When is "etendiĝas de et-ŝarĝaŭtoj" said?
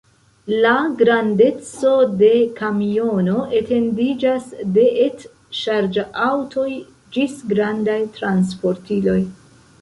3.59-6.67